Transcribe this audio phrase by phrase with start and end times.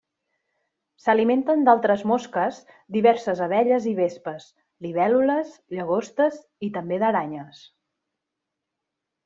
[1.01, 2.57] S'alimenten d'altres mosques,
[2.97, 4.49] diverses abelles i vespes,
[4.87, 7.61] libèl·lules, llagostes i també d'aranyes.